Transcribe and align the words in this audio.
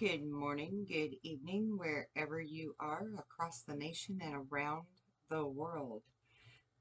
Good 0.00 0.24
morning, 0.24 0.86
good 0.88 1.16
evening, 1.22 1.76
wherever 1.76 2.40
you 2.40 2.74
are 2.80 3.04
across 3.18 3.60
the 3.60 3.74
nation 3.74 4.18
and 4.24 4.46
around 4.50 4.84
the 5.28 5.44
world. 5.44 6.00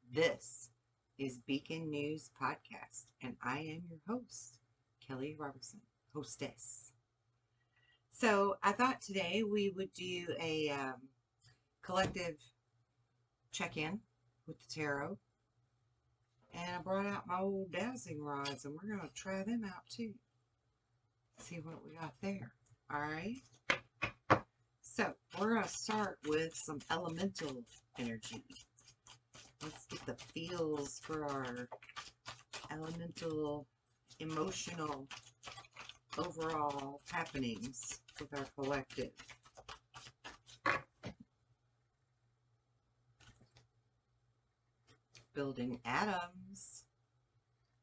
This 0.10 0.70
is 1.18 1.40
Beacon 1.46 1.90
News 1.90 2.32
Podcast, 2.42 3.08
and 3.22 3.36
I 3.44 3.58
am 3.58 3.82
your 3.90 4.00
host, 4.08 4.60
Kelly 5.06 5.36
Robertson, 5.38 5.82
hostess. 6.16 6.94
So, 8.14 8.56
I 8.64 8.72
thought 8.72 9.02
today 9.02 9.44
we 9.44 9.74
would 9.76 9.94
do 9.94 10.28
a 10.40 10.70
um, 10.70 11.10
collective 11.82 12.38
check 13.52 13.76
in 13.76 14.00
with 14.48 14.56
the 14.62 14.74
tarot. 14.74 15.18
And 16.54 16.78
I 16.78 16.82
brought 16.82 17.06
out 17.06 17.28
my 17.28 17.42
old 17.42 17.74
dowsing 17.74 18.22
rods, 18.24 18.64
and 18.64 18.74
we're 18.74 18.96
going 18.96 19.06
to 19.06 19.14
try 19.14 19.44
them 19.44 19.66
out 19.66 19.84
too. 19.90 20.14
See 21.40 21.58
what 21.58 21.86
we 21.86 21.98
got 21.98 22.14
there. 22.22 22.54
Alright. 22.92 23.44
So, 24.82 25.14
we're 25.40 25.54
going 25.54 25.64
to 25.64 25.70
start 25.70 26.18
with 26.28 26.56
some 26.56 26.80
elemental 26.90 27.64
energy. 28.00 28.44
Let's 29.62 29.86
get 29.86 30.04
the 30.08 30.16
feels 30.34 31.00
for 31.04 31.24
our 31.26 31.68
elemental, 32.72 33.68
emotional, 34.20 35.08
overall 36.18 37.02
happenings 37.12 38.00
with 38.20 38.34
our 38.34 38.48
collective. 38.58 39.12
Building 45.36 45.80
atoms. 45.86 46.86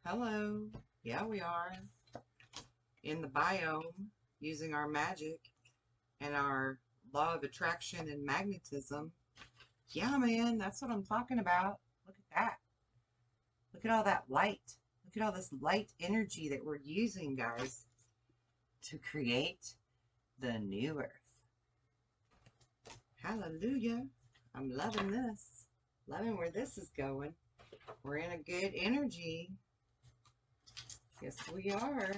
Hello. 0.05 0.67
Yeah, 1.05 1.25
we 1.25 1.41
are. 1.41 1.73
In 3.05 3.23
the 3.23 3.29
biome 3.29 4.11
using 4.41 4.75
our 4.75 4.89
magic 4.89 5.39
and 6.21 6.35
our 6.35 6.79
law 7.13 7.35
of 7.35 7.43
attraction 7.43 8.09
and 8.09 8.25
magnetism. 8.25 9.13
Yeah, 9.91 10.17
man, 10.19 10.59
that's 10.59 10.83
what 10.83 10.91
I'm 10.91 11.05
talking 11.05 11.39
about. 11.39 11.79
Look 12.07 12.17
at 12.31 12.37
that. 12.37 12.57
Look 13.73 13.85
at 13.85 13.91
all 13.91 14.05
that 14.05 14.25
light. 14.29 14.61
Look 15.05 15.17
at 15.17 15.23
all 15.23 15.33
this 15.33 15.51
light 15.61 15.93
energy 16.01 16.49
that 16.49 16.65
we're 16.65 16.81
using, 16.83 17.37
guys, 17.37 17.87
to 18.89 18.99
create 18.99 19.75
the 20.41 20.59
new 20.59 20.99
earth. 20.99 21.11
Hallelujah. 23.23 24.05
I'm 24.55 24.71
loving 24.71 25.11
this. 25.11 25.67
Loving 26.09 26.37
where 26.37 26.51
this 26.51 26.79
is 26.79 26.91
going. 26.97 27.35
We're 28.03 28.19
in 28.19 28.33
a 28.33 28.39
good 28.39 28.73
energy. 28.77 29.51
Yes, 31.21 31.37
we 31.53 31.71
are. 31.71 32.13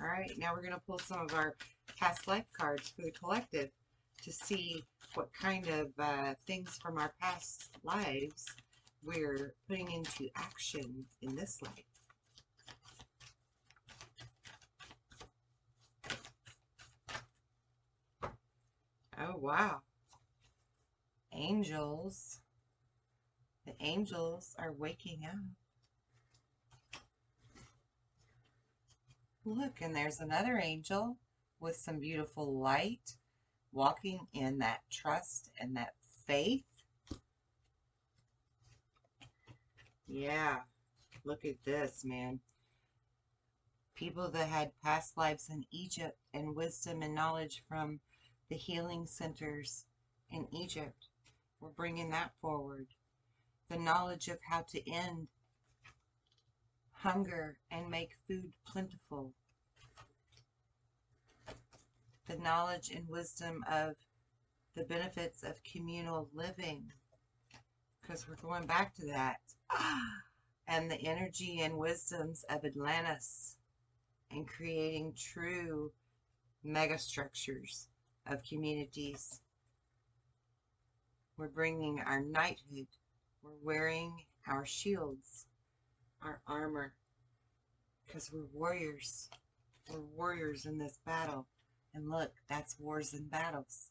All 0.00 0.08
right, 0.08 0.30
now 0.38 0.52
we're 0.52 0.60
going 0.60 0.74
to 0.74 0.80
pull 0.86 0.98
some 0.98 1.20
of 1.20 1.34
our 1.34 1.54
past 1.98 2.26
life 2.26 2.46
cards 2.52 2.88
for 2.90 3.02
the 3.02 3.12
collective 3.12 3.70
to 4.22 4.32
see 4.32 4.82
what 5.14 5.28
kind 5.32 5.68
of 5.68 5.88
uh, 5.98 6.34
things 6.46 6.78
from 6.82 6.98
our 6.98 7.12
past 7.20 7.70
lives 7.84 8.46
we're 9.04 9.54
putting 9.68 9.90
into 9.92 10.28
action 10.36 11.04
in 11.22 11.36
this 11.36 11.60
life. 11.62 11.84
Oh, 19.18 19.36
wow. 19.36 19.80
Angels. 21.32 22.40
The 23.64 23.74
angels 23.80 24.54
are 24.58 24.72
waking 24.72 25.20
up. 25.24 25.63
Look, 29.46 29.82
and 29.82 29.94
there's 29.94 30.20
another 30.20 30.58
angel 30.58 31.18
with 31.60 31.76
some 31.76 31.98
beautiful 32.00 32.58
light, 32.58 33.16
walking 33.72 34.26
in 34.32 34.58
that 34.58 34.80
trust 34.90 35.50
and 35.60 35.76
that 35.76 35.92
faith. 36.26 36.64
Yeah, 40.06 40.60
look 41.24 41.44
at 41.44 41.62
this, 41.62 42.06
man. 42.06 42.40
People 43.94 44.30
that 44.30 44.48
had 44.48 44.72
past 44.82 45.18
lives 45.18 45.50
in 45.50 45.66
Egypt 45.70 46.18
and 46.32 46.56
wisdom 46.56 47.02
and 47.02 47.14
knowledge 47.14 47.62
from 47.68 48.00
the 48.48 48.56
healing 48.56 49.06
centers 49.06 49.84
in 50.30 50.46
Egypt. 50.52 51.08
We're 51.60 51.68
bringing 51.68 52.10
that 52.10 52.32
forward. 52.40 52.86
The 53.68 53.78
knowledge 53.78 54.28
of 54.28 54.38
how 54.42 54.62
to 54.70 54.90
end 54.90 55.28
hunger 57.04 57.58
and 57.70 57.90
make 57.90 58.16
food 58.26 58.50
plentiful. 58.66 59.30
The 62.26 62.36
knowledge 62.36 62.90
and 62.90 63.06
wisdom 63.06 63.62
of 63.70 63.94
the 64.74 64.84
benefits 64.84 65.42
of 65.42 65.62
communal 65.70 66.30
living, 66.32 66.90
because 68.00 68.26
we're 68.26 68.36
going 68.36 68.66
back 68.66 68.94
to 68.94 69.06
that. 69.06 69.36
And 70.66 70.90
the 70.90 71.06
energy 71.06 71.60
and 71.60 71.76
wisdoms 71.76 72.42
of 72.48 72.64
Atlantis 72.64 73.58
and 74.30 74.48
creating 74.48 75.12
true 75.14 75.92
megastructures 76.64 77.88
of 78.26 78.42
communities. 78.48 79.42
We're 81.36 81.48
bringing 81.48 82.00
our 82.00 82.22
knighthood. 82.22 82.86
We're 83.42 83.60
wearing 83.62 84.16
our 84.48 84.64
shields 84.64 85.44
our 86.24 86.40
armor 86.46 86.94
because 88.06 88.30
we're 88.32 88.46
warriors. 88.52 89.28
We're 89.92 90.00
warriors 90.00 90.66
in 90.66 90.78
this 90.78 90.98
battle. 91.04 91.46
And 91.94 92.10
look, 92.10 92.32
that's 92.48 92.78
wars 92.78 93.12
and 93.12 93.30
battles. 93.30 93.90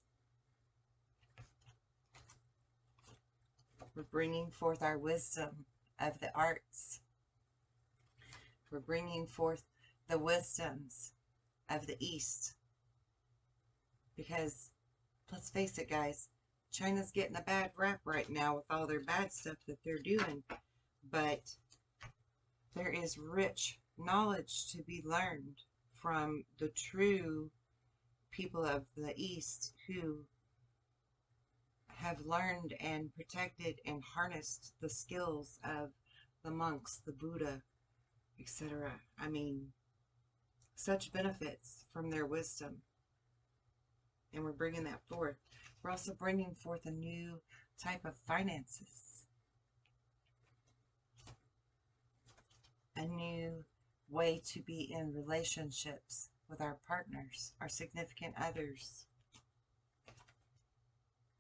We're 3.96 4.04
bringing 4.04 4.50
forth 4.50 4.82
our 4.82 4.98
wisdom 4.98 5.66
of 6.00 6.20
the 6.20 6.36
arts. 6.36 7.00
We're 8.72 8.80
bringing 8.80 9.28
forth 9.28 9.64
the 10.10 10.18
wisdoms 10.18 11.14
of 11.70 11.86
the 11.86 11.96
East. 12.00 12.56
Because, 14.18 14.72
let's 15.32 15.52
face 15.52 15.78
it, 15.78 15.90
guys, 15.90 16.28
China's 16.72 17.12
getting 17.12 17.36
a 17.36 17.42
bad 17.42 17.72
rap 17.78 18.02
right 18.04 18.30
now 18.30 18.56
with 18.56 18.66
all 18.70 18.88
their 18.88 19.04
bad 19.04 19.32
stuff 19.32 19.58
that 19.68 19.78
they're 19.86 20.00
doing. 20.00 20.42
But 21.12 21.42
there 22.76 22.90
is 22.90 23.18
rich 23.18 23.80
knowledge 23.98 24.72
to 24.72 24.82
be 24.84 25.04
learned 25.06 25.58
from 26.02 26.44
the 26.60 26.70
true 26.70 27.50
people 28.32 28.66
of 28.66 28.84
the 28.98 29.14
East 29.16 29.74
who 29.88 30.20
have 31.88 32.20
learned 32.26 32.74
and 32.80 33.14
protected 33.16 33.80
and 33.86 34.04
harnessed 34.04 34.74
the 34.82 34.90
skills 34.90 35.60
of 35.64 35.92
the 36.44 36.52
monks, 36.52 37.02
the 37.06 37.12
Buddha, 37.12 37.62
etc. 38.40 38.92
I 39.20 39.30
mean, 39.30 39.68
such 40.76 41.14
benefits 41.14 41.86
from 41.94 42.10
their 42.10 42.26
wisdom. 42.26 42.82
And 44.34 44.44
we're 44.44 44.52
bringing 44.52 44.84
that 44.86 45.02
forth. 45.08 45.38
We're 45.82 45.92
also 45.92 46.14
bringing 46.14 46.56
forth 46.56 46.86
a 46.86 46.92
new 46.92 47.40
type 47.82 48.04
of 48.04 48.16
finances 48.28 49.13
a 52.96 53.06
new 53.06 53.64
way 54.10 54.42
to 54.54 54.62
be 54.62 54.92
in 54.92 55.14
relationships 55.14 56.30
with 56.50 56.62
our 56.62 56.78
partners, 56.88 57.54
our 57.60 57.70
significant 57.70 58.36
others. 58.40 59.06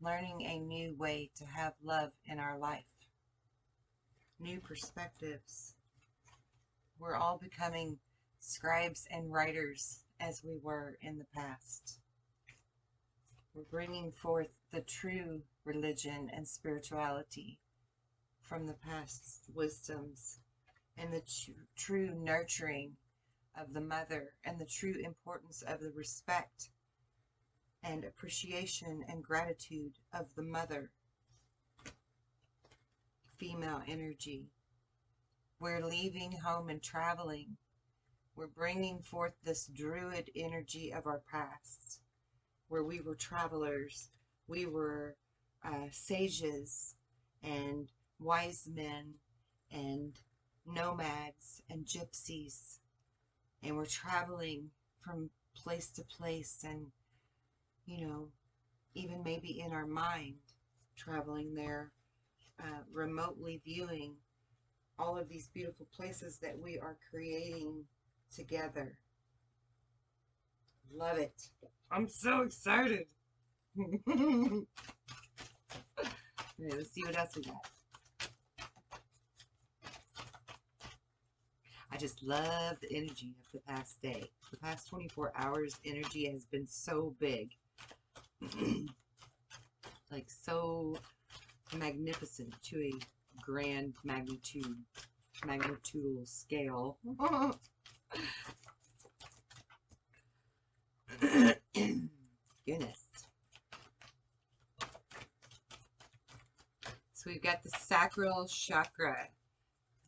Learning 0.01 0.41
a 0.41 0.59
new 0.59 0.95
way 0.95 1.29
to 1.37 1.45
have 1.45 1.73
love 1.83 2.11
in 2.25 2.39
our 2.39 2.57
life. 2.57 2.83
New 4.39 4.59
perspectives. 4.59 5.75
We're 6.99 7.15
all 7.15 7.37
becoming 7.37 7.97
scribes 8.39 9.07
and 9.11 9.31
writers 9.31 9.99
as 10.19 10.43
we 10.43 10.57
were 10.61 10.97
in 11.01 11.17
the 11.17 11.27
past. 11.33 11.99
We're 13.53 13.63
bringing 13.69 14.11
forth 14.11 14.49
the 14.71 14.81
true 14.81 15.43
religion 15.63 16.29
and 16.33 16.47
spirituality 16.47 17.59
from 18.41 18.65
the 18.65 18.73
past 18.73 19.43
wisdoms 19.53 20.39
and 20.97 21.13
the 21.13 21.21
true 21.75 22.13
nurturing 22.15 22.95
of 23.59 23.73
the 23.73 23.81
mother 23.81 24.33
and 24.43 24.59
the 24.59 24.65
true 24.65 24.95
importance 25.03 25.61
of 25.63 25.79
the 25.79 25.91
respect 25.91 26.69
and 27.83 28.03
appreciation 28.03 29.03
and 29.09 29.23
gratitude 29.23 29.93
of 30.13 30.27
the 30.35 30.41
mother. 30.41 30.89
Female 33.37 33.81
energy. 33.87 34.47
We're 35.59 35.85
leaving 35.85 36.31
home 36.31 36.69
and 36.69 36.81
traveling. 36.81 37.57
We're 38.35 38.47
bringing 38.47 39.01
forth 39.01 39.33
this 39.43 39.67
druid 39.67 40.29
energy 40.35 40.91
of 40.93 41.05
our 41.05 41.21
past, 41.31 41.99
where 42.67 42.83
we 42.83 43.01
were 43.01 43.15
travelers, 43.15 44.09
we 44.47 44.65
were 44.65 45.15
uh, 45.63 45.87
sages 45.91 46.95
and 47.43 47.87
wise 48.19 48.67
men 48.73 49.13
and 49.71 50.13
nomads 50.65 51.61
and 51.69 51.85
gypsies, 51.85 52.79
and 53.61 53.75
we're 53.77 53.85
traveling 53.85 54.69
from 55.03 55.29
place 55.55 55.89
to 55.91 56.03
place 56.03 56.63
and, 56.63 56.87
you 57.85 58.07
know, 58.07 58.29
even 58.95 59.23
maybe 59.23 59.59
in 59.59 59.71
our 59.71 59.85
mind, 59.85 60.35
traveling 60.95 61.53
there, 61.55 61.91
uh, 62.59 62.83
remotely 62.91 63.61
viewing 63.65 64.15
all 64.99 65.17
of 65.17 65.27
these 65.27 65.47
beautiful 65.47 65.87
places 65.95 66.37
that 66.39 66.57
we 66.57 66.77
are 66.77 66.97
creating 67.09 67.83
together. 68.35 68.97
Love 70.93 71.17
it. 71.17 71.49
I'm 71.91 72.07
so 72.07 72.41
excited. 72.41 73.07
let's 76.59 76.91
see 76.91 77.03
what 77.03 77.17
else 77.17 77.35
we 77.35 77.43
got. 77.43 77.72
I 81.93 81.97
just 81.97 82.23
love 82.23 82.77
the 82.81 82.91
energy 82.91 83.35
of 83.39 83.51
the 83.51 83.59
past 83.71 84.01
day. 84.01 84.31
The 84.49 84.57
past 84.57 84.87
24 84.87 85.31
hours 85.35 85.75
energy 85.85 86.27
has 86.31 86.43
been 86.43 86.65
so 86.65 87.15
big. 87.19 87.51
like 90.11 90.27
so 90.27 90.95
magnificent 91.77 92.51
to 92.63 92.81
a 92.81 92.93
grand 93.43 93.93
magnitude, 94.03 94.75
magnitudal 95.43 96.27
scale. 96.27 96.97
Goodness. 102.65 103.05
So 107.13 107.27
we've 107.27 107.43
got 107.43 107.61
the 107.61 107.69
sacral 107.69 108.47
chakra. 108.47 109.27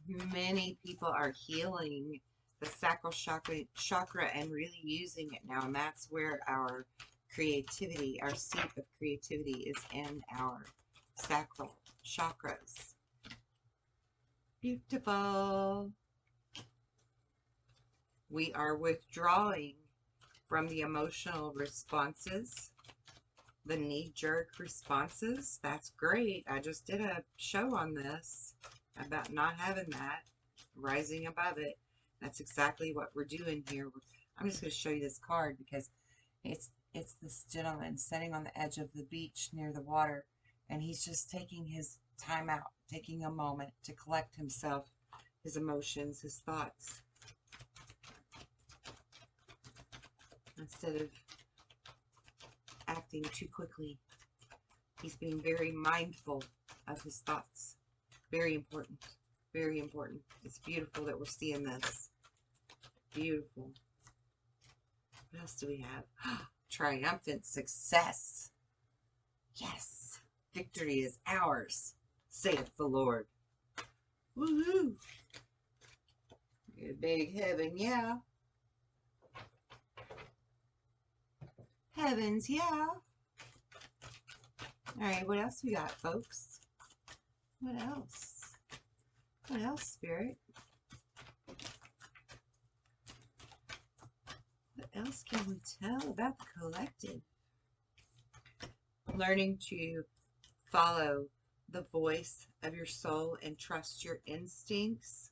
Many 0.07 0.78
people 0.86 1.07
are 1.07 1.31
healing 1.31 2.19
the 2.60 2.68
sacral 2.68 3.12
chakra, 3.12 3.63
chakra 3.75 4.30
and 4.34 4.52
really 4.52 4.80
using 4.84 5.34
it 5.34 5.42
now. 5.48 5.66
And 5.66 5.75
that's 5.75 6.07
where 6.12 6.40
our 6.48 6.86
creativity, 7.34 8.19
our 8.22 8.36
seat 8.36 8.72
of 8.78 8.86
creativity 8.98 9.74
is 9.75 9.84
in 9.94 10.22
our 10.38 10.66
sacral 11.16 11.75
chakras. 12.06 12.94
Beautiful. 14.62 15.92
We 18.30 18.54
are 18.54 18.75
withdrawing 18.75 19.75
from 20.48 20.68
the 20.68 20.81
emotional 20.81 21.52
responses, 21.54 22.72
the 23.66 23.78
knee-jerk 23.78 24.60
responses. 24.60 25.60
That's 25.63 25.92
great. 25.98 26.46
I 26.48 26.60
just 26.60 26.86
did 26.86 27.02
a 27.02 27.24
show 27.38 27.75
on 27.75 27.94
this 27.94 28.56
about 29.03 29.31
not 29.31 29.56
having 29.57 29.89
that, 29.92 30.21
rising 30.75 31.27
above 31.27 31.57
it. 31.57 31.77
That's 32.21 32.39
exactly 32.39 32.94
what 32.94 33.09
we're 33.13 33.25
doing 33.25 33.63
here. 33.69 33.89
I'm 34.38 34.47
just 34.47 34.62
going 34.62 34.71
to 34.71 34.75
show 34.75 34.89
you 34.89 35.01
this 35.01 35.19
card 35.19 35.57
because 35.57 35.89
it's 36.44 36.69
it's 36.94 37.15
this 37.21 37.45
gentleman 37.51 37.97
sitting 37.97 38.33
on 38.33 38.45
the 38.45 38.57
edge 38.57 38.77
of 38.77 38.89
the 38.94 39.03
beach 39.03 39.50
near 39.51 39.74
the 39.74 39.81
water 39.81 40.24
and 40.69 40.81
he's 40.81 41.03
just 41.03 41.30
taking 41.30 41.65
his 41.65 41.97
time 42.18 42.50
out, 42.50 42.71
taking 42.89 43.25
a 43.25 43.30
moment 43.30 43.71
to 43.83 43.94
collect 43.94 44.36
himself, 44.36 44.89
his 45.44 45.57
emotions, 45.57 46.21
his 46.21 46.38
thoughts. 46.45 47.01
Instead 50.57 50.95
of 50.95 51.09
acting 52.88 53.24
too 53.33 53.47
quickly, 53.53 53.97
he's 55.01 55.15
being 55.18 55.42
very 55.42 55.71
mindful 55.71 56.44
of 56.88 57.01
his 57.01 57.19
thoughts. 57.19 57.75
Very 58.36 58.54
important. 58.54 59.00
Very 59.54 59.80
important. 59.80 60.20
It's 60.44 60.60
beautiful 60.60 61.06
that 61.06 61.18
we're 61.18 61.26
seeing 61.26 61.64
this. 61.64 62.10
Beautiful. 63.14 63.72
What 65.32 65.40
else 65.40 65.56
do 65.56 65.68
we 65.68 65.78
have? 65.78 66.04
Triumphant 66.70 67.46
success. 67.46 68.52
Yes. 69.56 70.20
Victory 70.54 70.96
is 70.96 71.18
ours, 71.26 71.94
saith 72.28 72.70
the 72.78 72.84
Lord. 72.84 73.26
Woohoo! 74.38 74.96
Good 76.78 77.00
big 77.00 77.40
heaven, 77.40 77.72
yeah. 77.78 78.18
Heavens, 81.94 82.50
yeah. 82.50 82.88
Alright, 85.02 85.26
what 85.26 85.40
else 85.40 85.62
we 85.64 85.74
got, 85.74 85.92
folks? 85.92 86.55
What 87.60 87.81
else? 87.81 88.54
What 89.48 89.62
else, 89.62 89.84
Spirit? 89.84 90.38
What 94.75 94.90
else 94.96 95.24
can 95.24 95.48
we 95.48 95.56
tell 95.81 96.10
about 96.10 96.38
the 96.38 96.46
collective? 96.60 97.22
Learning 99.13 99.57
to 99.69 100.04
follow 100.72 101.28
the 101.69 101.86
voice 101.92 102.48
of 102.63 102.75
your 102.75 102.86
soul 102.86 103.38
and 103.42 103.57
trust 103.57 104.04
your 104.04 104.19
instincts 104.25 105.31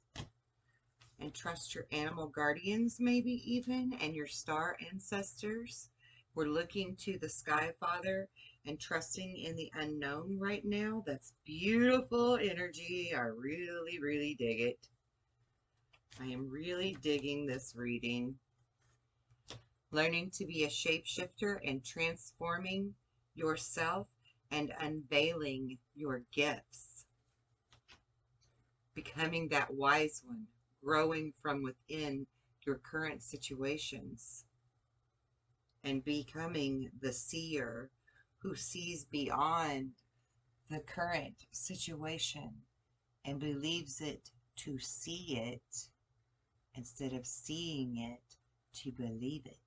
and 1.20 1.34
trust 1.34 1.76
your 1.76 1.86
animal 1.92 2.28
guardians 2.28 2.98
maybe 3.00 3.42
even 3.46 3.94
and 4.02 4.16
your 4.16 4.28
star 4.28 4.76
ancestors 4.92 5.90
we're 6.36 6.46
looking 6.48 6.96
to 6.96 7.18
the 7.20 7.30
sky 7.30 7.72
father 7.80 8.28
and 8.66 8.80
trusting 8.80 9.38
in 9.38 9.56
the 9.56 9.72
unknown 9.76 10.38
right 10.40 10.64
now. 10.64 11.04
That's 11.06 11.34
beautiful 11.46 12.36
energy. 12.36 13.14
I 13.16 13.22
really 13.22 14.00
really 14.00 14.36
dig 14.36 14.62
it. 14.62 14.88
I 16.20 16.26
am 16.28 16.50
really 16.50 16.96
digging 17.02 17.46
this 17.46 17.74
reading. 17.76 18.36
Learning 19.92 20.32
to 20.32 20.46
be 20.46 20.64
a 20.64 20.70
shapeshifter 20.70 21.58
and 21.68 21.84
transforming 21.84 22.94
yourself 23.36 24.08
and 24.52 24.72
unveiling 24.80 25.78
your 25.96 26.22
gifts. 26.32 27.06
Becoming 28.96 29.50
that 29.50 29.74
wise 29.74 30.22
one, 30.26 30.46
growing 30.84 31.34
from 31.42 31.64
within 31.64 32.28
your 32.66 32.76
current 32.76 33.24
situations, 33.24 34.46
and 35.84 36.06
becoming 36.06 36.92
the 37.02 37.12
seer 37.12 37.90
who 38.44 38.56
sees 38.56 39.06
beyond 39.06 39.92
the 40.70 40.80
current 40.80 41.46
situation 41.52 42.52
and 43.26 43.40
believes 43.40 44.02
it 44.02 44.30
to 44.58 44.78
see 44.78 45.38
it 45.42 45.88
instead 46.76 47.14
of 47.14 47.26
seeing 47.26 47.98
it 47.98 48.36
to 48.74 48.92
believe 48.92 49.46
it. 49.46 49.58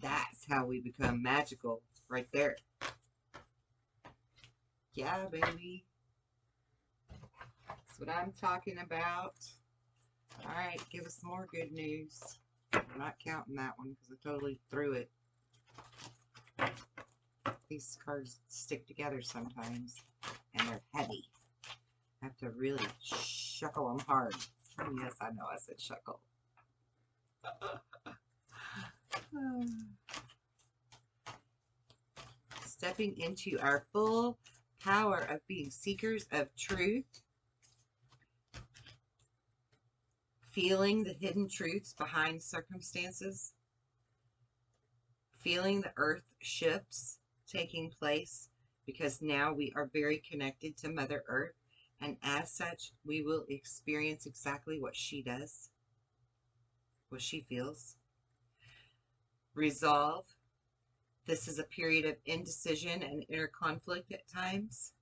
That's 0.00 0.46
how 0.48 0.66
we 0.66 0.80
become 0.80 1.22
magical 1.22 1.82
right 2.08 2.28
there. 2.32 2.56
Yeah, 4.94 5.26
baby. 5.30 5.84
That's 7.68 7.98
what 7.98 8.08
I'm 8.08 8.32
talking 8.40 8.78
about. 8.78 9.34
All 10.44 10.54
right, 10.54 10.80
give 10.92 11.06
us 11.06 11.18
more 11.24 11.46
good 11.50 11.72
news. 11.72 12.38
I'm 12.72 12.82
not 12.98 13.14
counting 13.24 13.56
that 13.56 13.72
one 13.76 13.96
because 13.98 14.12
I 14.12 14.28
totally 14.28 14.60
threw 14.70 14.92
it. 14.92 15.10
These 17.68 17.98
cards 18.04 18.40
stick 18.48 18.86
together 18.86 19.20
sometimes, 19.22 19.96
and 20.54 20.68
they're 20.68 20.82
heavy. 20.94 21.24
I 22.22 22.26
have 22.26 22.36
to 22.38 22.50
really 22.50 22.86
shuckle 23.04 23.96
them 23.96 24.06
hard. 24.06 24.34
Yes, 25.00 25.14
I 25.20 25.30
know 25.30 25.46
I 25.52 25.56
said 25.58 25.78
shuckle. 25.78 26.20
stepping 32.64 33.18
into 33.18 33.58
our 33.60 33.86
full 33.92 34.38
power 34.80 35.18
of 35.30 35.40
being 35.48 35.70
seekers 35.70 36.26
of 36.30 36.54
truth, 36.56 37.22
feeling 40.52 41.02
the 41.02 41.14
hidden 41.14 41.48
truths 41.48 41.94
behind 41.94 42.42
circumstances, 42.42 43.52
feeling 45.46 45.80
the 45.80 45.92
earth 45.96 46.24
shifts 46.42 47.18
taking 47.46 47.88
place 48.00 48.48
because 48.84 49.22
now 49.22 49.52
we 49.52 49.72
are 49.76 49.88
very 49.92 50.20
connected 50.28 50.76
to 50.76 50.88
Mother 50.88 51.22
Earth, 51.28 51.54
and 52.00 52.16
as 52.24 52.50
such, 52.52 52.90
we 53.04 53.22
will 53.22 53.44
experience 53.48 54.26
exactly 54.26 54.80
what 54.80 54.96
she 54.96 55.22
does, 55.22 55.70
what 57.10 57.22
she 57.22 57.46
feels. 57.48 57.94
Resolve 59.54 60.24
this 61.28 61.46
is 61.46 61.60
a 61.60 61.64
period 61.64 62.06
of 62.06 62.16
indecision 62.24 63.04
and 63.04 63.24
inner 63.28 63.48
conflict 63.48 64.10
at 64.10 64.28
times. 64.28 64.94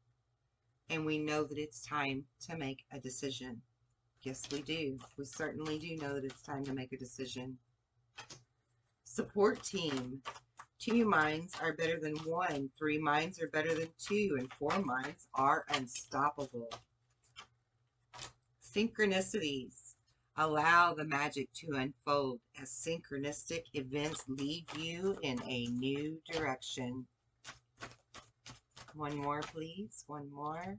And 0.91 1.07
we 1.07 1.19
know 1.19 1.45
that 1.45 1.59
it's 1.59 1.87
time 1.87 2.25
to 2.49 2.57
make 2.57 2.85
a 2.93 2.99
decision. 2.99 3.63
Yes, 4.23 4.43
we 4.53 4.61
do. 4.61 4.99
We 5.17 5.25
certainly 5.25 5.79
do 5.79 5.97
know 5.97 6.15
that 6.15 6.25
it's 6.25 6.43
time 6.43 6.65
to 6.65 6.75
make 6.75 6.93
a 6.93 6.99
decision. 6.99 7.57
Support 9.15 9.63
team. 9.63 10.23
Two 10.81 11.05
minds 11.05 11.55
are 11.63 11.73
better 11.73 12.01
than 12.01 12.17
one. 12.25 12.69
Three 12.77 12.99
minds 12.99 13.41
are 13.41 13.47
better 13.47 13.73
than 13.73 13.87
two. 13.97 14.35
And 14.41 14.53
four 14.55 14.77
minds 14.81 15.29
are 15.37 15.65
unstoppable. 15.69 16.69
Synchronicities. 18.61 19.95
Allow 20.37 20.95
the 20.95 21.05
magic 21.05 21.49
to 21.61 21.77
unfold 21.77 22.41
as 22.61 22.71
synchronistic 22.71 23.63
events 23.75 24.25
lead 24.27 24.65
you 24.77 25.17
in 25.23 25.41
a 25.47 25.67
new 25.69 26.21
direction. 26.29 27.07
One 28.97 29.17
more, 29.17 29.43
please. 29.43 30.03
One 30.09 30.29
more. 30.33 30.77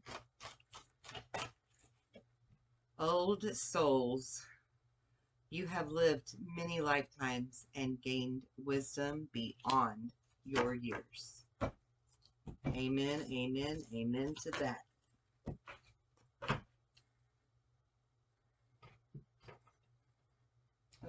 Old 3.00 3.46
souls, 3.56 4.46
you 5.50 5.68
have 5.68 5.92
lived 5.92 6.36
many 6.58 6.82
lifetimes 6.82 7.68
and 7.76 8.02
gained 8.02 8.44
wisdom 8.58 9.28
beyond 9.32 10.12
your 10.46 10.74
years. 10.74 11.46
Amen, 12.68 13.26
amen, 13.32 13.82
amen 13.94 14.36
to 14.44 14.52
that. 14.60 14.80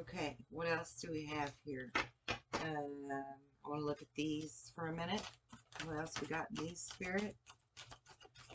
Okay, 0.00 0.36
what 0.50 0.68
else 0.68 0.94
do 1.00 1.10
we 1.10 1.24
have 1.24 1.52
here? 1.64 1.90
Um, 2.28 3.08
I 3.64 3.68
want 3.68 3.80
to 3.80 3.86
look 3.86 4.02
at 4.02 4.08
these 4.14 4.72
for 4.74 4.88
a 4.88 4.94
minute. 4.94 5.22
What 5.84 5.98
else 5.98 6.12
we 6.20 6.26
got 6.26 6.46
in 6.56 6.64
these, 6.64 6.80
Spirit? 6.80 7.34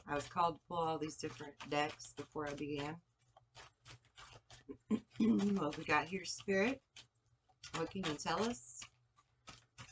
I 0.08 0.16
was 0.16 0.28
called 0.28 0.56
to 0.56 0.62
pull 0.68 0.78
all 0.78 0.98
these 0.98 1.18
different 1.18 1.54
decks 1.70 2.14
before 2.16 2.48
I 2.48 2.54
began. 2.54 2.96
Mm-hmm. 5.22 5.58
what 5.58 5.78
we 5.78 5.84
got 5.84 6.06
here, 6.06 6.26
Spirit? 6.26 6.82
What 7.76 7.92
can 7.92 8.04
you 8.04 8.16
tell 8.16 8.42
us? 8.42 8.82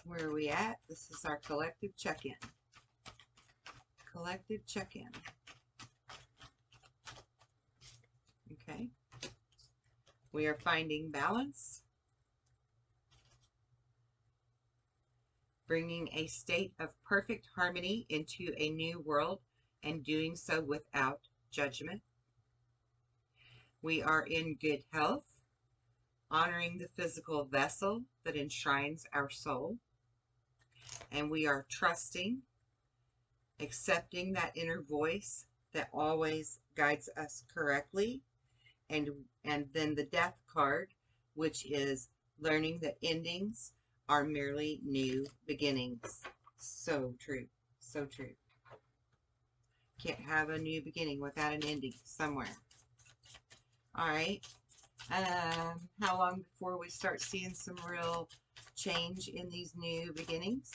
Where 0.04 0.28
are 0.28 0.34
we 0.34 0.50
at? 0.50 0.78
This 0.90 1.08
is 1.12 1.24
our 1.24 1.38
collective 1.46 1.96
check-in. 1.96 2.34
Collective 4.12 4.66
check-in. 4.66 5.10
Okay. 8.54 8.90
We 10.32 10.48
are 10.48 10.58
finding 10.64 11.12
balance. 11.12 11.84
Bringing 15.68 16.10
a 16.14 16.26
state 16.26 16.74
of 16.80 16.90
perfect 17.08 17.48
harmony 17.56 18.08
into 18.10 18.52
a 18.58 18.72
new 18.72 19.00
world 19.02 19.42
and 19.84 20.04
doing 20.04 20.36
so 20.36 20.62
without 20.62 21.20
judgment. 21.52 22.02
We 23.82 24.02
are 24.02 24.24
in 24.24 24.56
good 24.56 24.84
health, 24.92 25.24
honoring 26.30 26.78
the 26.78 26.90
physical 27.02 27.46
vessel 27.46 28.04
that 28.26 28.36
enshrines 28.36 29.06
our 29.14 29.30
soul. 29.30 29.78
And 31.12 31.32
we 31.32 31.48
are 31.48 31.66
trusting, 31.70 32.42
accepting 33.60 34.34
that 34.34 34.56
inner 34.56 34.82
voice 34.82 35.46
that 35.74 35.90
always 35.94 36.60
guides 36.76 37.10
us 37.16 37.44
correctly. 37.54 38.22
And, 38.90 39.10
and 39.46 39.68
then 39.74 39.96
the 39.96 40.06
death 40.06 40.36
card, 40.52 40.90
which 41.36 41.66
is 41.66 42.10
learning 42.40 42.80
that 42.82 42.98
endings 43.02 43.72
are 44.10 44.26
merely 44.26 44.82
new 44.84 45.26
beginnings. 45.48 46.22
So 46.58 47.14
true. 47.18 47.46
So 47.80 48.06
true. 48.06 48.34
Can't 50.04 50.20
have 50.20 50.50
a 50.50 50.58
new 50.58 50.82
beginning 50.82 51.22
without 51.22 51.54
an 51.54 51.64
ending 51.66 51.94
somewhere. 52.04 52.58
All 53.96 54.08
right. 54.08 54.40
Um, 55.12 55.90
how 56.02 56.18
long 56.18 56.44
before 56.54 56.78
we 56.78 56.90
start 56.90 57.22
seeing 57.22 57.54
some 57.54 57.78
real 57.90 58.30
change 58.76 59.28
in 59.28 59.50
these 59.50 59.74
new 59.76 60.14
beginnings? 60.14 60.72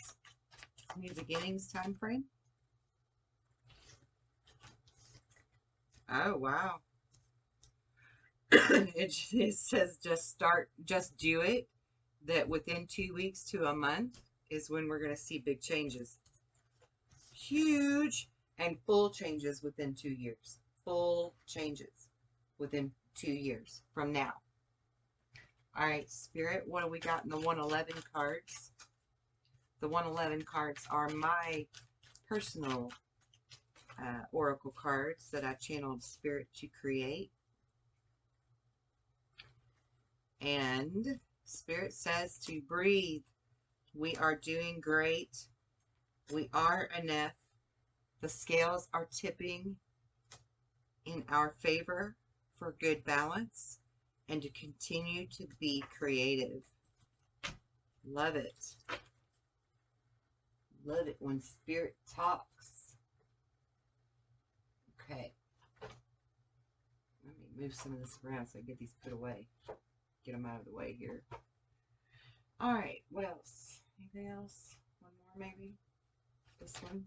New 0.97 1.13
beginnings 1.15 1.71
time 1.73 1.95
frame? 1.95 2.25
Oh, 6.11 6.37
wow. 6.37 6.77
it, 8.53 9.15
it 9.33 9.55
says 9.55 9.99
just 10.03 10.29
start, 10.29 10.71
just 10.85 11.17
do 11.17 11.41
it. 11.41 11.69
That 12.27 12.49
within 12.49 12.87
two 12.87 13.13
weeks 13.15 13.45
to 13.51 13.67
a 13.67 13.75
month 13.75 14.19
is 14.51 14.71
when 14.71 14.89
we're 14.89 14.99
going 14.99 15.15
to 15.15 15.17
see 15.17 15.39
big 15.39 15.61
changes. 15.61 16.17
Huge 17.33 18.29
and 18.59 18.79
full 18.87 19.11
changes 19.11 19.63
within 19.63 19.95
two 19.95 20.11
years. 20.11 20.59
Full 20.85 21.35
changes 21.47 22.09
within 22.59 22.93
two 23.15 23.33
years 23.33 23.83
from 23.93 24.13
now. 24.13 24.33
All 25.77 25.87
right, 25.87 26.09
Spirit, 26.09 26.65
what 26.67 26.85
do 26.85 26.89
we 26.89 27.01
got 27.01 27.25
in 27.25 27.31
the 27.31 27.37
111 27.37 27.95
cards? 28.13 28.73
The 29.81 29.89
111 29.89 30.43
cards 30.43 30.87
are 30.91 31.09
my 31.09 31.67
personal 32.29 32.93
uh, 34.01 34.23
oracle 34.33 34.75
cards 34.81 35.31
that 35.31 35.45
I 35.45 35.55
channeled 35.55 36.03
Spirit 36.03 36.47
to 36.57 36.69
create. 36.81 37.31
And 40.41 41.19
Spirit 41.45 41.93
says 41.93 42.39
to 42.47 42.61
breathe. 42.69 43.23
We 43.95 44.15
are 44.17 44.37
doing 44.37 44.81
great. 44.81 45.37
We 46.33 46.49
are 46.53 46.89
enough. 46.99 47.33
The 48.21 48.29
scales 48.29 48.89
are 48.95 49.09
tipping 49.13 49.77
in 51.05 51.25
our 51.29 51.55
favor 51.59 52.17
for 52.59 52.75
good 52.81 53.05
balance 53.05 53.79
and 54.29 54.41
to 54.43 54.49
continue 54.51 55.27
to 55.29 55.47
be 55.61 55.83
creative. 55.97 56.63
Love 58.07 58.37
it. 58.37 58.77
Love 60.85 61.09
it 61.09 61.17
when 61.19 61.41
spirit 61.41 61.97
talks. 62.15 62.97
Okay. 65.01 65.33
Let 65.83 67.35
me 67.39 67.63
move 67.63 67.75
some 67.75 67.93
of 67.93 68.01
this 68.01 68.19
around 68.25 68.47
so 68.47 68.59
I 68.59 68.63
get 68.63 68.79
these 68.79 68.95
put 69.03 69.13
away. 69.13 69.47
Get 70.25 70.33
them 70.33 70.47
out 70.47 70.61
of 70.61 70.67
the 70.67 70.75
way 70.75 70.97
here. 70.99 71.23
All 72.61 72.75
right. 72.75 73.03
What 73.11 73.25
else? 73.25 73.81
Anything 73.99 74.31
else? 74.31 74.77
One 75.01 75.13
more 75.27 75.49
maybe? 75.49 75.75
This 76.61 76.75
one? 76.83 77.05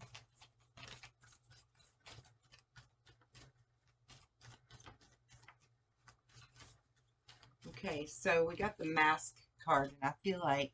Okay, 7.70 8.06
so 8.06 8.46
we 8.46 8.56
got 8.56 8.78
the 8.78 8.86
mask 8.86 9.36
card, 9.64 9.92
and 10.02 10.10
I 10.10 10.14
feel 10.24 10.40
like 10.40 10.72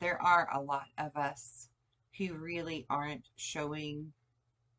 there 0.00 0.20
are 0.20 0.48
a 0.52 0.60
lot 0.60 0.86
of 0.98 1.16
us 1.16 1.68
who 2.16 2.34
really 2.34 2.86
aren't 2.90 3.28
showing 3.36 4.12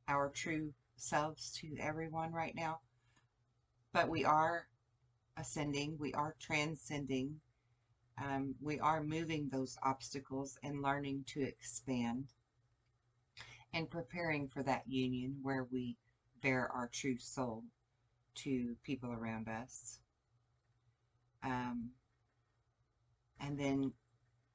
our 0.08 0.30
true 0.30 0.74
selves 0.98 1.52
to 1.62 1.78
everyone 1.80 2.32
right 2.34 2.54
now. 2.56 2.80
But 3.94 4.10
we 4.10 4.26
are 4.26 4.68
ascending, 5.38 5.98
we 6.00 6.14
are 6.14 6.36
transcending, 6.40 7.40
um, 8.22 8.56
we 8.62 8.80
are 8.80 9.02
moving 9.02 9.50
those 9.50 9.78
obstacles 9.84 10.58
and 10.64 10.82
learning 10.82 11.24
to 11.28 11.42
expand 11.42 12.26
and 13.74 13.90
preparing 13.90 14.48
for 14.48 14.64
that 14.64 14.84
union 14.88 15.38
where 15.42 15.66
we 15.72 15.96
bare 16.42 16.70
our 16.74 16.90
true 16.92 17.18
soul 17.18 17.64
to 18.36 18.76
people 18.84 19.12
around 19.12 19.48
us. 19.48 20.00
Um, 21.44 21.92
and 23.40 23.49
then 23.60 23.92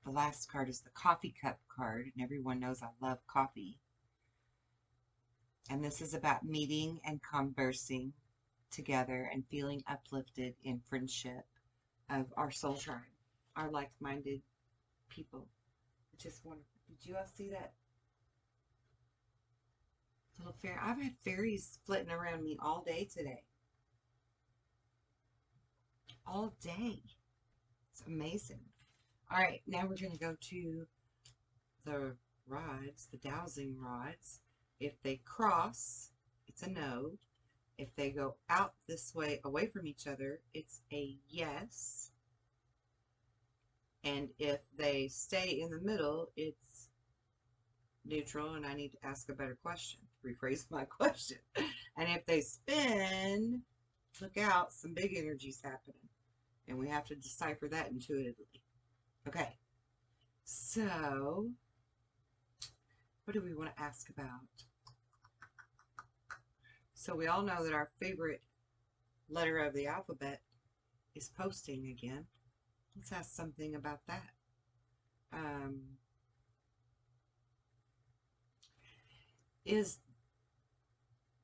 the 0.05 0.11
last 0.11 0.51
card 0.51 0.69
is 0.69 0.81
the 0.81 0.91
coffee 0.91 1.35
cup 1.41 1.59
card, 1.69 2.07
and 2.15 2.23
everyone 2.23 2.61
knows 2.61 2.83
I 2.83 2.89
love 3.01 3.19
coffee. 3.27 3.79
And 5.71 5.83
this 5.83 6.03
is 6.03 6.15
about 6.15 6.45
meeting 6.45 7.01
and 7.05 7.21
conversing 7.23 8.13
together 8.71 9.31
and 9.33 9.45
feeling 9.51 9.83
uplifted 9.89 10.55
in 10.63 10.81
friendship 10.89 11.45
of 12.11 12.27
our 12.37 12.51
soul 12.51 12.77
tribe, 12.77 13.01
our 13.57 13.71
like-minded 13.71 14.41
people. 15.09 15.47
It's 16.13 16.23
just 16.23 16.45
wonderful. 16.45 16.81
Did 16.89 17.09
you 17.09 17.17
all 17.17 17.27
see 17.27 17.49
that 17.51 17.73
little 20.39 20.55
fairy? 20.61 20.79
I've 20.81 21.01
had 21.01 21.15
fairies 21.25 21.79
flitting 21.87 22.11
around 22.11 22.43
me 22.43 22.59
all 22.61 22.83
day 22.83 23.09
today 23.13 23.43
all 26.27 26.55
day. 26.63 27.03
It's 27.93 28.03
amazing. 28.07 28.61
All 29.35 29.41
right, 29.41 29.63
now 29.67 29.81
we're 29.81 29.97
going 29.97 30.13
to 30.13 30.19
go 30.19 30.37
to 30.41 30.87
the 31.85 32.15
rods, 32.47 33.09
the 33.11 33.17
dowsing 33.17 33.75
rods. 33.81 34.43
If 34.79 34.93
they 35.03 35.23
cross, 35.25 36.11
it's 36.47 36.63
a 36.63 36.71
no. 36.71 37.19
If 37.77 37.89
they 37.97 38.11
go 38.11 38.37
out 38.49 38.75
this 38.87 39.13
way, 39.13 39.41
away 39.45 39.67
from 39.67 39.89
each 39.89 40.07
other, 40.07 40.39
it's 40.53 40.83
a 40.93 41.17
yes. 41.29 42.13
And 44.05 44.29
if 44.39 44.61
they 44.79 45.09
stay 45.09 45.61
in 45.61 45.71
the 45.71 45.81
middle, 45.81 46.31
it's 46.37 46.91
neutral, 48.05 48.55
and 48.55 48.65
I 48.65 48.75
need 48.75 48.91
to 48.91 49.05
ask 49.05 49.29
a 49.31 49.35
better 49.35 49.59
question, 49.65 49.99
rephrase 50.25 50.71
my 50.71 50.85
question. 50.85 51.39
And 51.57 52.09
if 52.09 52.25
they 52.27 52.41
spin, 52.41 53.63
look 54.21 54.39
out, 54.39 54.73
some 54.73 54.95
big 54.95 55.17
energy's 55.17 55.61
happening. 55.61 56.09
And 56.69 56.79
we 56.79 56.89
have 56.89 57.07
to 57.07 57.17
decipher 57.17 57.67
that 57.67 57.91
intuitively. 57.91 58.64
Okay. 59.27 59.57
So, 60.45 61.49
what 63.25 63.33
do 63.35 63.41
we 63.43 63.55
want 63.55 63.75
to 63.75 63.83
ask 63.83 64.11
about? 64.11 64.41
So 66.95 67.15
we 67.15 67.27
all 67.27 67.43
know 67.43 67.65
that 67.65 67.73
our 67.73 67.91
favorite 68.01 68.43
letter 69.29 69.59
of 69.59 69.75
the 69.75 69.87
alphabet 69.87 70.41
is 71.15 71.29
posting 71.29 71.87
again. 71.87 72.27
Let's 72.97 73.13
ask 73.13 73.31
something 73.31 73.75
about 73.75 74.01
that. 74.07 74.31
Um, 75.33 75.81
is 79.65 79.99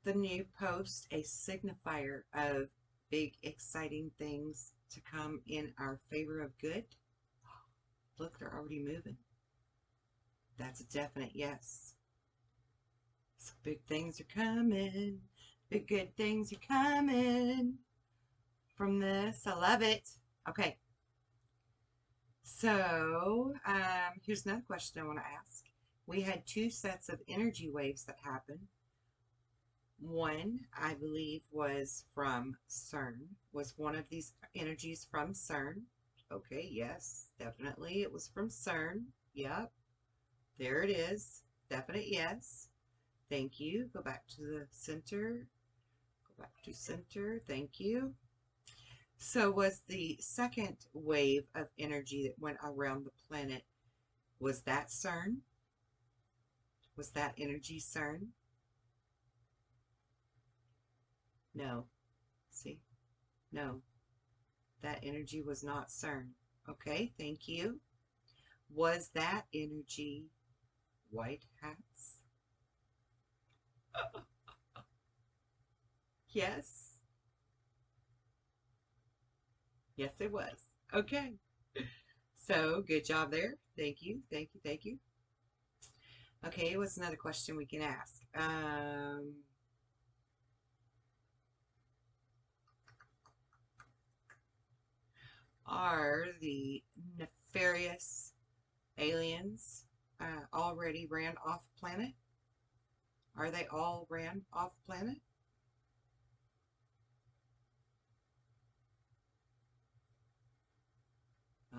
the 0.04 0.14
new 0.14 0.44
post 0.58 1.06
a 1.10 1.22
signifier 1.22 2.22
of 2.34 2.68
big, 3.10 3.34
exciting 3.42 4.10
things 4.18 4.72
to 4.90 5.00
come 5.00 5.40
in 5.46 5.72
our 5.78 5.98
favor 6.10 6.40
of 6.40 6.56
good? 6.58 6.84
Look, 8.20 8.38
they're 8.38 8.54
already 8.54 8.80
moving. 8.80 9.16
That's 10.58 10.82
a 10.82 10.84
definite 10.84 11.30
yes. 11.32 11.94
So 13.38 13.54
big 13.64 13.80
things 13.88 14.20
are 14.20 14.24
coming. 14.24 15.20
Big 15.70 15.88
good 15.88 16.14
things 16.18 16.52
are 16.52 16.68
coming 16.68 17.78
from 18.76 19.00
this. 19.00 19.46
I 19.46 19.54
love 19.54 19.80
it. 19.80 20.06
Okay. 20.46 20.76
So, 22.42 23.54
um, 23.64 24.20
here's 24.22 24.44
another 24.44 24.64
question 24.66 25.00
I 25.00 25.06
want 25.06 25.20
to 25.20 25.24
ask. 25.24 25.64
We 26.06 26.20
had 26.20 26.46
two 26.46 26.68
sets 26.68 27.08
of 27.08 27.20
energy 27.26 27.70
waves 27.70 28.04
that 28.04 28.16
happened. 28.22 28.66
One, 29.98 30.60
I 30.78 30.92
believe, 30.92 31.40
was 31.50 32.04
from 32.14 32.58
CERN. 32.68 33.16
Was 33.54 33.78
one 33.78 33.94
of 33.94 34.04
these 34.10 34.34
energies 34.54 35.06
from 35.10 35.32
CERN? 35.32 35.84
Okay, 36.30 36.68
yes, 36.70 37.29
definitely. 37.40 38.02
It 38.02 38.12
was 38.12 38.28
from 38.28 38.48
CERN. 38.48 39.04
Yep. 39.34 39.72
There 40.58 40.82
it 40.82 40.90
is. 40.90 41.42
Definite 41.68 42.06
yes. 42.06 42.68
Thank 43.30 43.58
you. 43.58 43.88
Go 43.94 44.02
back 44.02 44.26
to 44.36 44.42
the 44.42 44.66
center. 44.70 45.46
Go 46.28 46.42
back 46.42 46.52
to 46.64 46.72
center. 46.72 47.40
Thank 47.48 47.80
you. 47.80 48.12
So 49.16 49.50
was 49.50 49.82
the 49.88 50.16
second 50.20 50.76
wave 50.92 51.44
of 51.54 51.68
energy 51.78 52.24
that 52.24 52.40
went 52.42 52.58
around 52.62 53.04
the 53.04 53.10
planet, 53.28 53.62
was 54.38 54.62
that 54.62 54.88
CERN? 54.88 55.36
Was 56.96 57.10
that 57.10 57.34
energy 57.38 57.80
CERN? 57.80 58.28
No. 61.54 61.84
See? 62.50 62.80
No. 63.52 63.82
That 64.82 65.00
energy 65.02 65.42
was 65.42 65.62
not 65.62 65.88
CERN. 65.88 66.28
Okay, 66.70 67.12
thank 67.18 67.48
you. 67.48 67.80
Was 68.74 69.10
that 69.14 69.46
energy 69.54 70.26
white 71.10 71.44
hats? 71.60 72.20
yes. 76.32 76.96
Yes, 79.96 80.14
it 80.20 80.32
was. 80.32 80.70
Okay. 80.94 81.34
So, 82.36 82.82
good 82.86 83.04
job 83.04 83.30
there. 83.30 83.54
Thank 83.76 84.02
you. 84.02 84.22
Thank 84.30 84.50
you. 84.54 84.60
Thank 84.64 84.84
you. 84.84 84.98
Okay, 86.46 86.76
what's 86.76 86.96
another 86.96 87.16
question 87.16 87.56
we 87.56 87.66
can 87.66 87.82
ask? 87.82 88.22
Um, 88.34 89.34
are 95.70 96.26
the 96.40 96.82
nefarious 97.16 98.32
aliens 98.98 99.84
uh, 100.20 100.42
already 100.52 101.06
ran 101.06 101.34
off 101.46 101.62
planet? 101.78 102.12
Are 103.36 103.50
they 103.50 103.66
all 103.72 104.06
ran 104.10 104.42
off 104.52 104.72
planet? 104.84 105.18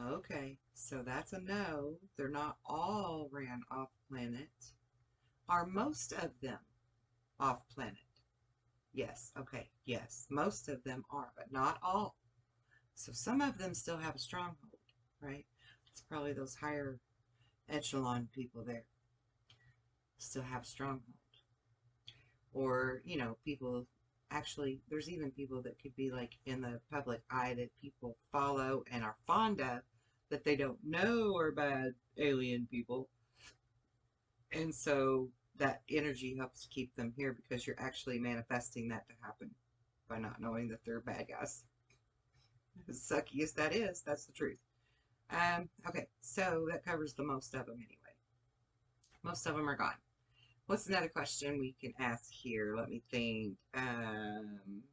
Okay, 0.08 0.58
so 0.74 1.04
that's 1.06 1.34
a 1.34 1.40
no. 1.42 1.98
They're 2.18 2.30
not 2.30 2.58
all 2.66 3.30
ran 3.32 3.62
off 3.70 3.90
planet. 4.10 4.50
Are 5.50 5.66
most 5.66 6.14
of 6.14 6.32
them 6.42 6.60
off 7.40 7.60
planet? 7.76 7.98
Yes, 8.94 9.32
okay, 9.38 9.70
yes. 9.86 10.28
Most 10.30 10.70
of 10.70 10.84
them 10.84 11.04
are, 11.12 11.32
but 11.36 11.52
not 11.52 11.78
all. 11.84 12.16
So 12.96 13.12
some 13.14 13.42
of 13.42 13.58
them 13.58 13.74
still 13.74 13.98
have 13.98 14.16
a 14.16 14.20
stronghold, 14.20 14.58
right? 15.22 15.46
It's 15.92 16.02
probably 16.02 16.34
those 16.34 16.56
higher 16.56 17.00
echelon 17.70 18.28
people 18.34 18.64
there 18.66 18.86
still 20.18 20.44
have 20.44 20.66
stronghold. 20.66 21.04
Or, 22.54 23.02
you 23.06 23.18
know, 23.18 23.38
people 23.44 23.88
actually, 24.30 24.82
there's 24.90 25.10
even 25.10 25.32
people 25.32 25.62
that 25.64 25.82
could 25.82 25.96
be 25.96 26.12
like 26.12 26.38
in 26.46 26.62
the 26.62 26.80
public 26.92 27.22
eye 27.30 27.54
that 27.56 27.70
people 27.82 28.18
follow 28.32 28.84
and 28.92 29.04
are 29.04 29.16
fond 29.26 29.62
of 29.62 29.82
that 30.30 30.44
they 30.44 30.56
don't 30.56 30.80
know 30.84 31.36
are 31.38 31.52
bad 31.52 31.94
alien 32.18 32.68
people. 32.70 33.10
And 34.52 34.74
so 34.74 35.30
that 35.58 35.82
energy 35.90 36.36
helps 36.38 36.68
keep 36.72 36.96
them 36.96 37.14
here 37.16 37.34
because 37.34 37.66
you're 37.66 37.80
actually 37.80 38.20
manifesting 38.20 38.90
that 38.90 39.08
to 39.08 39.16
happen 39.22 39.52
by 40.10 40.20
not 40.20 40.42
knowing 40.42 40.70
that 40.70 40.80
they're 40.86 41.02
bad 41.02 41.28
guys. 41.30 41.64
As 42.90 43.00
sucky 43.00 43.42
as 43.42 43.54
that 43.54 43.74
is, 43.74 44.02
that's 44.06 44.26
the 44.26 44.34
truth. 44.34 44.58
Um, 45.30 45.70
okay, 45.88 46.08
so 46.22 46.68
that 46.72 46.86
covers 46.86 47.14
the 47.14 47.24
most 47.24 47.54
of 47.56 47.66
them 47.66 47.78
anyway. 47.78 48.16
Most 49.24 49.46
of 49.46 49.56
them 49.56 49.70
are 49.70 49.76
gone. 49.76 49.96
What's 50.66 50.88
another 50.88 51.10
question 51.10 51.60
we 51.60 51.76
can 51.80 51.94
ask 52.00 52.32
here? 52.32 52.76
Let 52.78 52.90
me 52.90 53.02
think. 53.12 53.56
Um, 53.76 54.84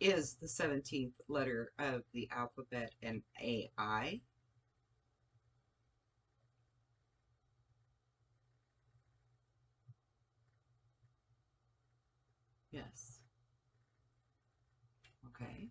is 0.00 0.34
the 0.40 0.46
17th 0.46 1.12
letter 1.28 1.72
of 1.78 2.02
the 2.12 2.28
alphabet 2.32 2.92
an 3.02 3.22
AI? 3.40 4.20
Yes. 12.72 13.20
Okay. 15.26 15.70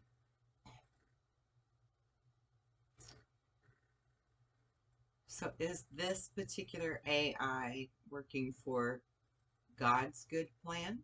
So 5.27 5.51
is 5.59 5.85
this 5.91 6.29
particular 6.35 7.01
AI 7.07 7.87
working 8.09 8.53
for 8.63 9.01
God's 9.79 10.25
good 10.29 10.47
plan? 10.63 10.99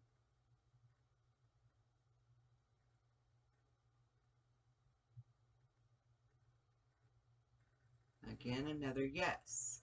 Again, 8.31 8.67
another 8.67 9.05
yes. 9.05 9.81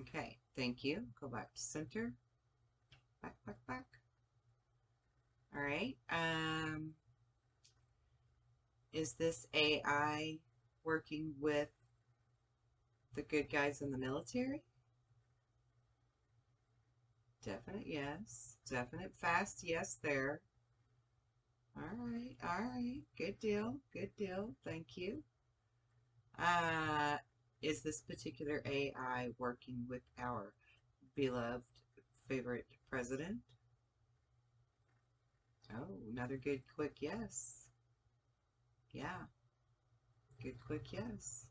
Okay, 0.00 0.38
thank 0.56 0.82
you. 0.82 1.04
Go 1.20 1.28
back 1.28 1.52
to 1.54 1.60
center. 1.60 2.14
Back, 3.22 3.34
back, 3.46 3.56
back. 3.66 3.84
All 5.54 5.62
right. 5.62 5.96
Um, 6.10 6.94
is 8.92 9.14
this 9.14 9.46
AI 9.54 10.38
working 10.84 11.34
with 11.40 11.68
the 13.14 13.22
good 13.22 13.48
guys 13.50 13.80
in 13.82 13.90
the 13.90 13.98
military? 13.98 14.62
Definite 17.42 17.86
yes. 17.86 18.56
Definite 18.68 19.12
fast 19.18 19.62
yes 19.62 19.98
there. 20.02 20.40
All 21.76 21.96
right. 21.96 22.36
All 22.42 22.60
right. 22.62 23.02
Good 23.16 23.38
deal. 23.40 23.78
Good 23.92 24.10
deal. 24.16 24.54
Thank 24.64 24.96
you. 24.96 25.22
Uh, 26.38 27.16
is 27.62 27.82
this 27.82 28.00
particular 28.00 28.60
AI 28.64 29.28
working 29.38 29.84
with 29.88 30.02
our 30.18 30.52
beloved 31.14 31.64
favorite 32.28 32.66
president? 32.90 33.38
Oh, 35.72 35.98
another 36.10 36.36
good 36.36 36.60
quick 36.74 36.96
yes. 37.00 37.68
Yeah. 38.92 39.26
Good 40.42 40.58
quick 40.66 40.92
yes. 40.92 41.46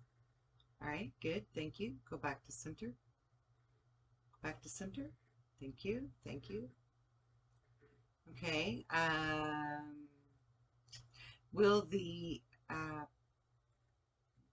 All 0.82 0.89
right, 0.89 1.12
good. 1.21 1.45
Thank 1.56 1.80
you. 1.80 1.93
Go 2.10 2.17
back 2.17 2.43
to 2.45 2.52
center. 2.52 2.88
Go 2.88 4.39
back 4.43 4.62
to 4.63 4.69
center. 4.69 5.12
Thank 5.60 5.86
you. 5.86 6.10
Thank 6.25 6.49
you. 6.49 6.69
Okay. 8.32 8.86
Um, 8.89 10.08
will 11.52 11.86
the 11.89 12.41
uh, 12.69 13.06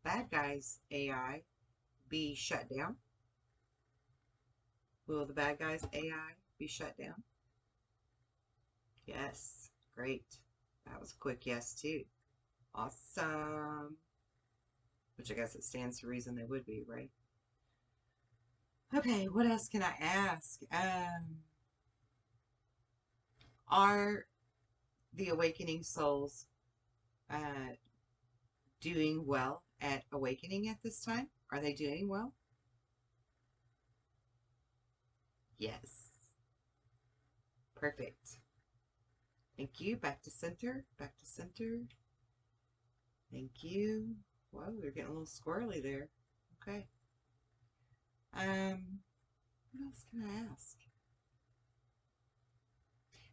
bad 0.04 0.30
guys 0.30 0.78
AI 0.90 1.42
be 2.08 2.34
shut 2.34 2.68
down? 2.68 2.96
Will 5.06 5.24
the 5.24 5.32
bad 5.32 5.58
guys 5.58 5.84
AI 5.92 6.34
be 6.58 6.66
shut 6.66 6.96
down? 6.98 7.22
Yes, 9.06 9.70
great. 9.94 10.38
That 10.86 11.00
was 11.00 11.12
quick 11.12 11.46
yes 11.46 11.74
too. 11.74 12.04
Awesome. 12.74 13.96
Which 15.16 15.30
I 15.30 15.34
guess 15.34 15.54
it 15.54 15.64
stands 15.64 16.00
to 16.00 16.06
reason 16.06 16.34
they 16.34 16.44
would 16.44 16.64
be, 16.64 16.82
right? 16.86 17.10
Okay, 18.94 19.26
what 19.28 19.46
else 19.46 19.68
can 19.68 19.82
I 19.82 19.94
ask? 20.00 20.60
Um, 20.72 21.42
Are 23.68 24.26
the 25.12 25.28
awakening 25.28 25.82
souls 25.84 26.46
uh, 27.30 27.74
doing 28.80 29.26
well 29.26 29.62
at 29.80 30.04
awakening 30.12 30.68
at 30.68 30.82
this 30.82 31.04
time? 31.04 31.28
Are 31.50 31.60
they 31.60 31.74
doing 31.74 32.08
well? 32.08 32.32
Yes. 35.58 36.15
Perfect. 37.76 38.38
Thank 39.56 39.80
you. 39.80 39.96
Back 39.96 40.22
to 40.22 40.30
center. 40.30 40.84
Back 40.98 41.16
to 41.18 41.26
center. 41.26 41.82
Thank 43.30 43.62
you. 43.62 44.16
Whoa, 44.50 44.72
we're 44.80 44.90
getting 44.90 45.10
a 45.10 45.12
little 45.12 45.26
squirrely 45.26 45.82
there. 45.82 46.08
Okay. 46.62 46.86
Um, 48.34 49.00
what 49.72 49.86
else 49.86 50.04
can 50.10 50.22
I 50.22 50.52
ask? 50.52 50.76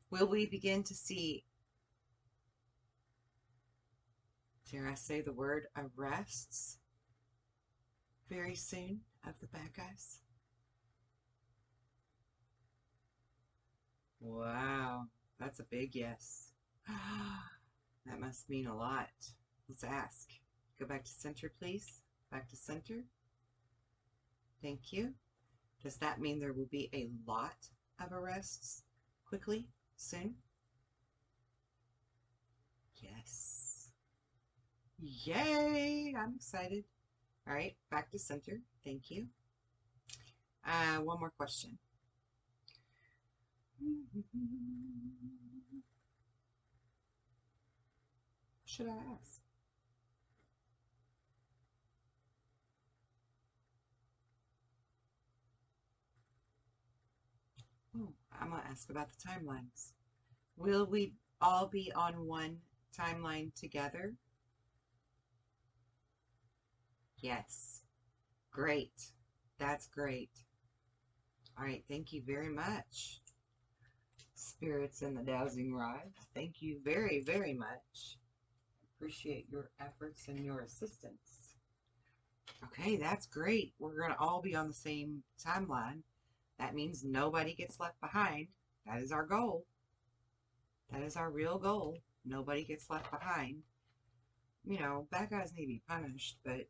Will 0.10 0.28
we 0.28 0.46
begin 0.46 0.84
to 0.84 0.94
see, 0.94 1.46
dare 4.72 4.88
I 4.88 4.96
say 4.96 5.22
the 5.22 5.34
word, 5.34 5.68
arrests 5.76 6.78
very 8.30 8.56
soon 8.56 9.02
of 9.28 9.34
the 9.40 9.48
bad 9.48 9.74
guys? 9.76 10.20
Wow, 14.24 15.08
that's 15.38 15.60
a 15.60 15.64
big 15.64 15.96
yes. 15.96 16.54
that 16.88 18.20
must 18.22 18.50
mean 18.50 18.68
a 18.68 18.76
lot. 18.76 19.10
Let's 19.68 19.84
ask. 19.84 20.30
Go 20.80 20.86
back 20.86 21.04
to 21.04 21.12
center, 21.12 21.52
please. 21.60 22.02
Back 22.32 22.50
to 22.50 22.56
center. 22.56 23.04
Thank 24.62 24.94
you. 24.94 25.14
Does 25.84 25.98
that 25.98 26.22
mean 26.22 26.40
there 26.40 26.54
will 26.54 26.70
be 26.72 26.90
a 26.94 27.10
lot 27.28 27.68
of 28.00 28.14
arrests 28.14 28.84
quickly, 29.28 29.68
soon? 29.98 30.36
Yes. 33.02 33.90
Yay! 35.00 36.16
I'm 36.18 36.36
excited. 36.36 36.86
All 37.46 37.54
right, 37.54 37.76
back 37.92 38.10
to 38.12 38.20
center. 38.20 38.62
Thank 38.86 39.12
you. 39.12 39.28
Uh, 40.66 41.02
one 41.02 41.20
more 41.20 41.34
question. 41.38 41.78
Should 48.66 48.88
I 48.90 48.98
ask? 49.14 49.42
Oh, 57.96 58.14
I'm 58.40 58.50
going 58.50 58.62
to 58.62 58.68
ask 58.68 58.90
about 58.90 59.10
the 59.10 59.16
timelines. 59.28 59.94
Will 60.58 60.86
we 60.86 61.14
all 61.42 61.68
be 61.68 61.92
on 61.96 62.28
one 62.28 62.60
timeline 62.98 63.54
together? 63.56 64.16
Yes. 67.18 67.82
Great. 68.52 69.12
That's 69.60 69.88
great. 69.88 70.32
All 71.58 71.66
right. 71.66 71.84
Thank 71.90 72.14
you 72.14 72.22
very 72.22 72.50
much. 72.50 73.23
Spirits 74.44 75.02
in 75.02 75.16
the 75.16 75.22
Dowsing 75.22 75.74
Rod. 75.74 76.12
Thank 76.36 76.62
you 76.62 76.80
very, 76.84 77.24
very 77.26 77.54
much. 77.54 78.18
Appreciate 78.98 79.48
your 79.50 79.70
efforts 79.80 80.28
and 80.28 80.44
your 80.44 80.62
assistance. 80.62 81.56
Okay, 82.66 82.98
that's 82.98 83.26
great. 83.26 83.74
We're 83.80 83.98
going 83.98 84.12
to 84.12 84.20
all 84.20 84.42
be 84.42 84.56
on 84.56 84.68
the 84.68 84.74
same 84.74 85.24
timeline. 85.44 86.02
That 86.60 86.76
means 86.76 87.04
nobody 87.04 87.54
gets 87.54 87.80
left 87.80 88.00
behind. 88.00 88.48
That 88.86 89.02
is 89.02 89.12
our 89.12 89.26
goal. 89.26 89.66
That 90.92 91.02
is 91.02 91.16
our 91.16 91.32
real 91.32 91.58
goal. 91.58 91.98
Nobody 92.26 92.64
gets 92.64 92.90
left 92.90 93.10
behind. 93.12 93.64
You 94.66 94.80
know, 94.80 95.08
bad 95.12 95.30
guys 95.30 95.54
need 95.54 95.64
to 95.64 95.68
be 95.68 95.82
punished, 95.88 96.38
but 96.46 96.68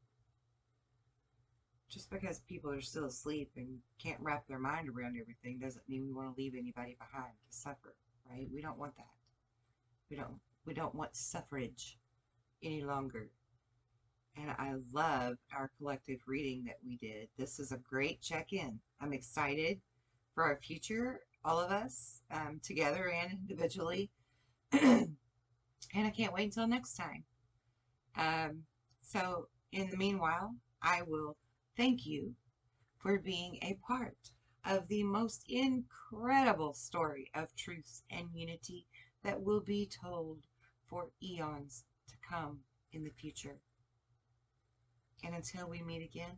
just 1.94 2.10
because 2.10 2.40
people 2.40 2.72
are 2.72 2.82
still 2.82 3.06
asleep 3.06 3.52
and 3.56 3.68
can't 4.02 4.20
wrap 4.20 4.48
their 4.48 4.58
mind 4.58 4.90
around 4.90 5.16
everything 5.20 5.60
doesn't 5.60 5.88
mean 5.88 6.08
we 6.08 6.14
want 6.14 6.34
to 6.34 6.42
leave 6.42 6.56
anybody 6.56 6.98
behind 7.00 7.34
to 7.48 7.56
suffer, 7.56 7.96
right? 8.30 8.48
We 8.52 8.62
don't 8.62 8.80
want 8.80 8.96
that. 8.98 9.06
We 10.10 10.18
don't 10.18 10.40
we 10.66 10.74
don't 10.74 10.96
want 10.96 11.16
suffrage 11.16 11.98
any 12.64 12.82
longer. 12.84 13.30
And 14.36 14.50
I 14.50 14.74
love 14.92 15.38
our 15.56 15.70
collective 15.78 16.20
reading 16.26 16.64
that 16.66 16.78
we 16.84 16.98
did. 16.98 17.28
This 17.38 17.60
is 17.60 17.72
a 17.72 17.78
great 17.78 18.22
check-in. 18.22 18.80
I'm 19.00 19.14
excited 19.14 19.80
for 20.34 20.44
our 20.44 20.58
future, 20.58 21.20
all 21.46 21.60
of 21.60 21.70
us, 21.70 22.22
um, 22.32 22.60
together 22.64 23.12
and 23.12 23.34
individually. 23.34 24.10
and 24.72 25.16
I 25.94 26.10
can't 26.10 26.34
wait 26.34 26.46
until 26.46 26.68
next 26.68 26.96
time. 26.96 27.24
Um, 28.18 28.64
so 29.02 29.50
in 29.72 29.92
the 29.92 29.98
meanwhile, 29.98 30.56
I 30.82 31.04
will 31.06 31.36
Thank 31.76 32.06
you 32.06 32.36
for 33.00 33.18
being 33.18 33.58
a 33.62 33.80
part 33.88 34.32
of 34.64 34.88
the 34.88 35.04
most 35.04 35.44
incredible 35.50 36.74
story 36.74 37.32
of 37.34 37.56
truth 37.56 38.04
and 38.12 38.30
unity 38.34 38.86
that 39.24 39.42
will 39.42 39.60
be 39.60 39.88
told 39.88 40.46
for 40.88 41.10
eons 41.22 41.84
to 42.08 42.16
come 42.30 42.60
in 42.92 43.04
the 43.04 43.10
future. 43.10 43.58
And 45.24 45.34
until 45.34 45.68
we 45.68 45.82
meet 45.82 46.04
again, 46.04 46.38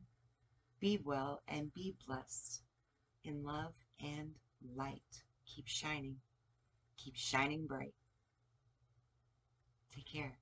be 0.80 1.00
well 1.04 1.42
and 1.48 1.74
be 1.74 1.96
blessed 2.08 2.62
in 3.24 3.44
love 3.44 3.74
and 4.00 4.36
light. 4.76 5.24
Keep 5.46 5.68
shining. 5.68 6.18
Keep 6.98 7.16
shining 7.18 7.68
bright. 7.68 7.94
Take 9.94 10.08
care. 10.08 10.38